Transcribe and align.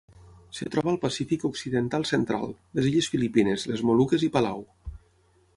Es 0.53 0.61
troba 0.75 0.89
al 0.93 0.97
Pacífic 1.03 1.45
occidental 1.49 2.07
central: 2.13 2.57
les 2.79 2.89
illes 2.93 3.13
Filipines, 3.17 3.67
les 3.73 3.85
Moluques 3.91 4.29
i 4.31 4.35
Palau. 4.39 4.69